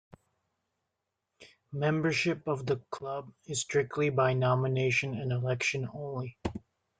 [1.71, 6.39] Membership of the club is strictly by nomination and election only.